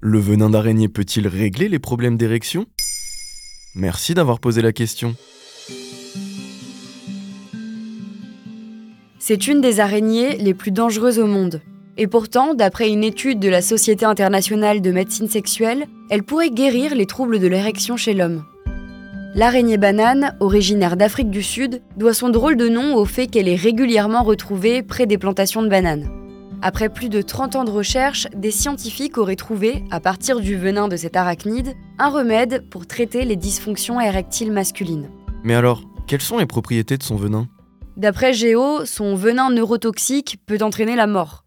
Le 0.00 0.20
venin 0.20 0.48
d'araignée 0.48 0.86
peut-il 0.86 1.26
régler 1.26 1.68
les 1.68 1.80
problèmes 1.80 2.16
d'érection? 2.16 2.66
Merci 3.74 4.14
d'avoir 4.14 4.38
posé 4.38 4.62
la 4.62 4.72
question. 4.72 5.16
C'est 9.18 9.48
une 9.48 9.60
des 9.60 9.80
araignées 9.80 10.36
les 10.36 10.54
plus 10.54 10.70
dangereuses 10.70 11.18
au 11.18 11.26
monde. 11.26 11.60
Et 11.96 12.06
pourtant, 12.06 12.54
d'après 12.54 12.90
une 12.90 13.02
étude 13.02 13.40
de 13.40 13.48
la 13.48 13.60
Société 13.60 14.04
internationale 14.04 14.80
de 14.80 14.92
médecine 14.92 15.28
sexuelle, 15.28 15.86
elle 16.10 16.22
pourrait 16.22 16.50
guérir 16.50 16.94
les 16.94 17.06
troubles 17.06 17.40
de 17.40 17.48
l'érection 17.48 17.96
chez 17.96 18.14
l'homme. 18.14 18.44
L'araignée 19.34 19.78
banane, 19.78 20.36
originaire 20.38 20.96
d'Afrique 20.96 21.30
du 21.30 21.42
Sud, 21.42 21.82
doit 21.96 22.14
son 22.14 22.28
drôle 22.28 22.56
de 22.56 22.68
nom 22.68 22.94
au 22.94 23.04
fait 23.04 23.26
qu'elle 23.26 23.48
est 23.48 23.56
régulièrement 23.56 24.22
retrouvée 24.22 24.84
près 24.84 25.06
des 25.06 25.18
plantations 25.18 25.62
de 25.62 25.68
bananes. 25.68 26.08
Après 26.60 26.88
plus 26.88 27.08
de 27.08 27.22
30 27.22 27.54
ans 27.54 27.64
de 27.64 27.70
recherche, 27.70 28.26
des 28.34 28.50
scientifiques 28.50 29.16
auraient 29.16 29.36
trouvé, 29.36 29.84
à 29.92 30.00
partir 30.00 30.40
du 30.40 30.56
venin 30.56 30.88
de 30.88 30.96
cet 30.96 31.14
arachnide, 31.14 31.74
un 32.00 32.08
remède 32.08 32.68
pour 32.68 32.86
traiter 32.86 33.24
les 33.24 33.36
dysfonctions 33.36 34.00
érectiles 34.00 34.50
masculines. 34.50 35.08
Mais 35.44 35.54
alors, 35.54 35.82
quelles 36.08 36.20
sont 36.20 36.38
les 36.38 36.46
propriétés 36.46 36.98
de 36.98 37.02
son 37.04 37.14
venin? 37.14 37.46
D'après 37.96 38.32
Géo, 38.32 38.84
son 38.86 39.14
venin 39.14 39.50
neurotoxique 39.50 40.38
peut 40.46 40.58
entraîner 40.60 40.96
la 40.96 41.06
mort. 41.06 41.44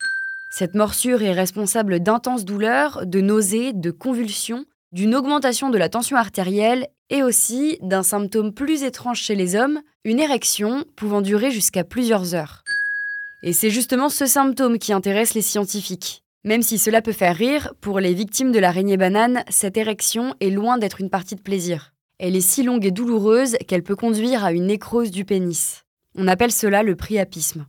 Cette 0.50 0.76
morsure 0.76 1.22
est 1.24 1.34
responsable 1.34 2.00
d'intenses 2.00 2.46
douleurs, 2.46 3.06
de 3.06 3.20
nausées, 3.20 3.74
de 3.74 3.92
convulsions, 3.92 4.64
d'une 4.94 5.16
augmentation 5.16 5.70
de 5.70 5.78
la 5.78 5.90
tension 5.90 6.16
artérielle 6.16 6.88
et 7.10 7.22
aussi 7.22 7.78
d'un 7.82 8.04
symptôme 8.04 8.54
plus 8.54 8.84
étrange 8.84 9.20
chez 9.20 9.36
les 9.36 9.58
hommes, 9.58 9.82
une 10.06 10.20
érection 10.20 10.86
pouvant 10.96 11.22
durer 11.22 11.52
jusqu'à 11.52 11.84
plusieurs 11.84 12.34
heures. 12.34 12.64
Et 13.44 13.54
c'est 13.54 13.72
justement 13.72 14.10
ce 14.10 14.28
symptôme 14.28 14.78
qui 14.78 14.94
intéresse 14.94 15.34
les 15.34 15.42
scientifiques. 15.42 16.24
Même 16.44 16.62
si 16.62 16.78
cela 16.78 17.02
peut 17.02 17.12
faire 17.12 17.36
rire, 17.36 17.74
pour 17.82 18.00
les 18.00 18.14
victimes 18.14 18.52
de 18.52 18.60
l'araignée 18.60 18.98
banane, 18.98 19.44
cette 19.50 19.78
érection 19.78 20.36
est 20.40 20.52
loin 20.52 20.78
d'être 20.78 21.02
une 21.02 21.10
partie 21.10 21.36
de 21.36 21.42
plaisir. 21.42 21.92
Elle 22.20 22.36
est 22.36 22.42
si 22.42 22.62
longue 22.62 22.86
et 22.86 22.92
douloureuse 22.92 23.58
qu'elle 23.68 23.82
peut 23.82 23.96
conduire 23.96 24.46
à 24.46 24.52
une 24.52 24.68
nécrose 24.68 25.10
du 25.10 25.26
pénis. 25.26 25.84
On 26.16 26.28
appelle 26.28 26.52
cela 26.52 26.84
le 26.84 26.96
priapisme. 26.96 27.66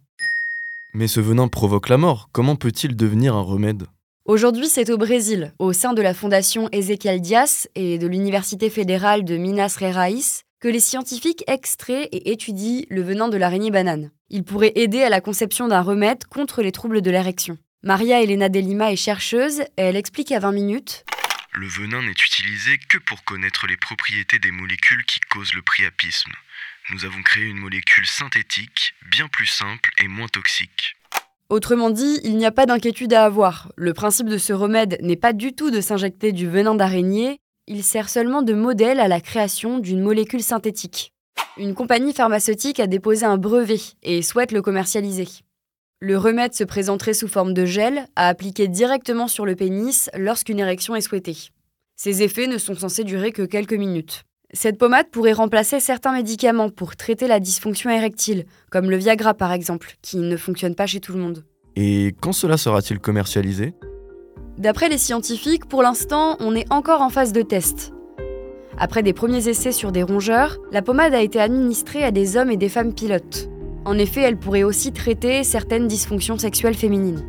Mais 0.93 1.09
ce 1.09 1.21
venin 1.21 1.49
provoque 1.49 1.89
la 1.89 1.97
mort, 1.97 2.29
comment 2.33 2.57
peut-il 2.57 2.95
devenir 2.95 3.35
un 3.35 3.41
remède? 3.41 3.85
Aujourd'hui, 4.27 4.69
c'est 4.69 4.91
au 4.91 4.99
Brésil, 4.99 5.55
au 5.59 5.73
sein 5.73 5.95
de 5.95 6.03
la 6.03 6.13
fondation 6.13 6.69
Ezequiel 6.71 7.23
Dias 7.23 7.67
et 7.75 7.97
de 7.97 8.07
l'Université 8.07 8.69
fédérale 8.69 9.25
de 9.25 9.39
Minas 9.39 9.79
Gerais, 9.81 10.45
que 10.61 10.69
les 10.69 10.81
scientifiques 10.81 11.45
extraient 11.49 12.05
et 12.13 12.31
étudient 12.31 12.85
le 12.89 13.03
venin 13.03 13.29
de 13.29 13.37
l'araignée 13.39 13.71
banane. 13.71 14.11
Il 14.35 14.45
pourrait 14.45 14.73
aider 14.77 15.03
à 15.03 15.11
la 15.11 15.21
conception 15.21 15.69
d'un 15.69 15.83
remède 15.83 16.25
contre 16.25 16.63
les 16.63 16.73
troubles 16.73 17.03
de 17.03 17.11
l'érection. 17.11 17.59
Maria 17.83 18.23
Elena 18.23 18.49
Delima 18.49 18.91
est 18.91 18.97
chercheuse 18.97 19.61
et 19.61 19.83
elle 19.83 19.97
explique 19.97 20.33
à 20.33 20.39
20 20.39 20.53
minutes 20.53 21.05
Le 21.53 21.67
venin 21.67 22.01
n'est 22.01 22.13
utilisé 22.13 22.79
que 22.89 22.97
pour 22.97 23.25
connaître 23.25 23.67
les 23.67 23.77
propriétés 23.77 24.39
des 24.39 24.51
molécules 24.51 25.05
qui 25.05 25.21
causent 25.21 25.53
le 25.53 25.61
priapisme. 25.61 26.33
Nous 26.91 27.05
avons 27.05 27.23
créé 27.23 27.45
une 27.45 27.59
molécule 27.59 28.07
synthétique, 28.07 28.95
bien 29.11 29.29
plus 29.29 29.47
simple 29.47 29.91
et 30.03 30.09
moins 30.09 30.29
toxique. 30.29 30.97
Autrement 31.51 31.91
dit, 31.91 32.19
il 32.25 32.39
n'y 32.39 32.47
a 32.47 32.53
pas 32.53 32.65
d'inquiétude 32.65 33.13
à 33.13 33.27
avoir. 33.27 33.71
Le 33.77 33.93
principe 33.93 34.29
de 34.29 34.39
ce 34.39 34.55
remède 34.55 34.97
n'est 35.03 35.17
pas 35.17 35.35
du 35.35 35.53
tout 35.53 35.71
de 35.71 35.83
s'injecter 35.83 36.33
du 36.33 36.49
venin 36.49 36.75
d'araignée, 36.75 37.37
il 37.67 37.85
sert 37.85 38.09
seulement 38.09 38.41
de 38.41 38.55
modèle 38.55 38.99
à 38.99 39.09
la 39.09 39.21
création 39.21 39.79
d'une 39.79 40.01
molécule 40.01 40.43
synthétique. 40.43 41.12
Une 41.59 41.75
compagnie 41.75 42.15
pharmaceutique 42.15 42.81
a 42.81 42.87
déposé 42.87 43.27
un 43.27 43.37
brevet 43.37 43.81
et 44.03 44.23
souhaite 44.23 44.53
le 44.53 44.63
commercialiser. 44.63 45.29
Le 46.01 46.17
remède 46.17 46.55
se 46.55 46.65
présenterait 46.65 47.13
sous 47.13 47.29
forme 47.29 47.53
de 47.53 47.67
gel 47.67 48.07
à 48.17 48.29
appliquer 48.29 48.69
directement 48.69 49.29
sur 49.29 49.45
le 49.45 49.55
pénis 49.55 50.09
lorsqu'une 50.17 50.61
érection 50.61 50.97
est 50.97 51.03
souhaitée. 51.03 51.37
Ses 51.95 52.23
effets 52.23 52.47
ne 52.47 52.57
sont 52.57 52.75
censés 52.75 53.05
durer 53.05 53.33
que 53.33 53.43
quelques 53.43 53.75
minutes. 53.75 54.23
Cette 54.55 54.79
pommade 54.79 55.11
pourrait 55.11 55.35
remplacer 55.35 55.79
certains 55.79 56.13
médicaments 56.13 56.71
pour 56.71 56.97
traiter 56.97 57.29
la 57.29 57.39
dysfonction 57.39 57.91
érectile, 57.91 58.47
comme 58.71 58.91
le 58.91 58.97
Viagra 58.97 59.35
par 59.35 59.53
exemple, 59.53 59.97
qui 60.01 60.17
ne 60.17 60.37
fonctionne 60.39 60.75
pas 60.75 60.87
chez 60.87 61.01
tout 61.01 61.13
le 61.13 61.21
monde. 61.21 61.45
Et 61.77 62.15
quand 62.21 62.33
cela 62.33 62.57
sera-t-il 62.57 62.99
commercialisé? 62.99 63.75
D'après 64.57 64.89
les 64.89 64.99
scientifiques, 64.99 65.67
pour 65.67 65.83
l'instant, 65.83 66.37
on 66.41 66.55
est 66.55 66.71
encore 66.73 67.03
en 67.03 67.11
phase 67.11 67.33
de 67.33 67.43
test. 67.43 67.93
Après 68.79 69.03
des 69.03 69.13
premiers 69.13 69.49
essais 69.49 69.73
sur 69.73 69.93
des 69.93 70.03
rongeurs, 70.03 70.59
la 70.73 70.83
pommade 70.83 71.15
a 71.15 71.23
été 71.23 71.41
administrée 71.41 72.05
à 72.05 72.11
des 72.11 72.37
hommes 72.37 72.51
et 72.51 72.57
des 72.57 72.69
femmes 72.69 72.95
pilotes. 72.95 73.49
En 73.85 73.99
effet, 73.99 74.21
elle 74.21 74.39
pourrait 74.39 74.63
aussi 74.63 74.93
traiter 74.93 75.45
certaines 75.45 75.89
dysfonctions 75.89 76.39
sexuelles 76.39 76.75
féminines. 76.75 77.25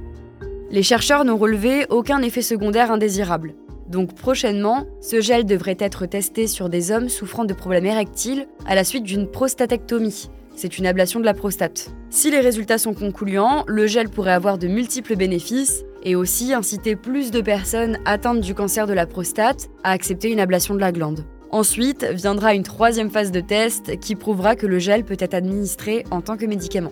Les 0.72 0.84
chercheurs 0.84 1.26
n'ont 1.26 1.38
relevé 1.38 1.86
aucun 1.90 2.22
effet 2.22 2.42
secondaire 2.42 2.92
indésirable. 2.92 3.56
Donc 3.88 4.16
prochainement, 4.16 4.88
ce 5.02 5.22
gel 5.22 5.46
devrait 5.46 5.78
être 5.80 6.06
testé 6.06 6.48
sur 6.48 6.70
des 6.70 6.92
hommes 6.92 7.10
souffrant 7.10 7.46
de 7.46 7.54
problèmes 7.54 7.86
érectiles 7.86 8.48
à 8.66 8.76
la 8.76 8.84
suite 8.84 9.04
d'une 9.04 9.30
prostatectomie. 9.30 10.30
C'est 10.56 10.78
une 10.78 10.86
ablation 10.86 11.20
de 11.20 11.26
la 11.26 11.34
prostate. 11.34 11.92
Si 12.10 12.32
les 12.32 12.40
résultats 12.40 12.78
sont 12.78 12.94
concluants, 12.94 13.64
le 13.68 13.88
gel 13.88 14.10
pourrait 14.10 14.34
avoir 14.34 14.58
de 14.58 14.68
multiples 14.68 15.16
bénéfices 15.16 15.84
et 16.04 16.16
aussi 16.16 16.54
inciter 16.54 16.96
plus 16.96 17.32
de 17.32 17.42
personnes 17.42 17.98
atteintes 18.06 18.42
du 18.42 18.54
cancer 18.54 18.88
de 18.88 18.94
la 18.94 19.08
prostate 19.08 19.70
à 19.84 19.92
accepter 19.92 20.32
une 20.32 20.40
ablation 20.40 20.76
de 20.76 20.80
la 20.80 20.92
glande. 20.92 21.26
Ensuite 21.54 22.04
viendra 22.12 22.56
une 22.56 22.64
troisième 22.64 23.12
phase 23.12 23.32
de 23.32 23.40
test 23.40 24.00
qui 24.00 24.16
prouvera 24.16 24.56
que 24.56 24.66
le 24.66 24.80
gel 24.80 25.06
peut 25.06 25.18
être 25.20 25.36
administré 25.36 26.04
en 26.10 26.20
tant 26.20 26.36
que 26.36 26.48
médicament. 26.48 26.92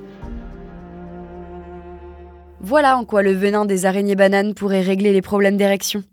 Voilà 2.59 2.95
en 2.95 3.03
quoi 3.03 3.23
le 3.23 3.31
venin 3.31 3.65
des 3.65 3.87
araignées 3.87 4.15
bananes 4.15 4.53
pourrait 4.53 4.83
régler 4.83 5.13
les 5.13 5.23
problèmes 5.23 5.57
d'érection. 5.57 6.03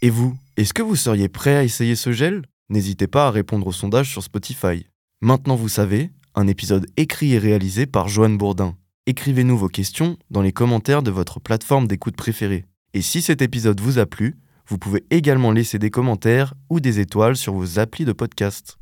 Et 0.00 0.08
vous, 0.08 0.34
est-ce 0.56 0.72
que 0.72 0.80
vous 0.80 0.96
seriez 0.96 1.28
prêt 1.28 1.56
à 1.56 1.62
essayer 1.62 1.94
ce 1.94 2.10
gel? 2.10 2.40
N'hésitez 2.70 3.06
pas 3.06 3.26
à 3.26 3.30
répondre 3.30 3.66
au 3.66 3.72
sondage 3.72 4.10
sur 4.10 4.22
Spotify. 4.22 4.86
Maintenant 5.20 5.56
vous 5.56 5.68
savez, 5.68 6.08
un 6.34 6.46
épisode 6.46 6.86
écrit 6.96 7.34
et 7.34 7.38
réalisé 7.38 7.84
par 7.84 8.08
Joanne 8.08 8.38
Bourdin. 8.38 8.76
Écrivez-nous 9.04 9.58
vos 9.58 9.68
questions 9.68 10.16
dans 10.30 10.40
les 10.40 10.52
commentaires 10.52 11.02
de 11.02 11.10
votre 11.10 11.38
plateforme 11.38 11.86
d'écoute 11.86 12.16
préférée. 12.16 12.64
Et 12.94 13.02
si 13.02 13.20
cet 13.20 13.42
épisode 13.42 13.82
vous 13.82 13.98
a 13.98 14.06
plu, 14.06 14.38
vous 14.70 14.78
pouvez 14.78 15.04
également 15.10 15.50
laisser 15.50 15.80
des 15.80 15.90
commentaires 15.90 16.54
ou 16.70 16.78
des 16.78 17.00
étoiles 17.00 17.36
sur 17.36 17.52
vos 17.52 17.80
applis 17.80 18.04
de 18.04 18.12
podcast. 18.12 18.79